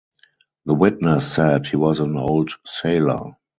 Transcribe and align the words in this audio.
The 0.65 0.73
witness 0.73 1.31
said 1.31 1.67
he 1.67 1.75
was 1.75 1.99
an 1.99 2.17
old 2.17 2.53
sailor. 2.65 3.35